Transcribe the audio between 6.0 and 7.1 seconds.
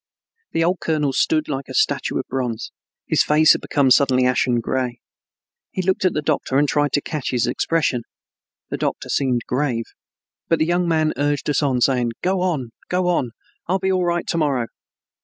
at the doctor and tried to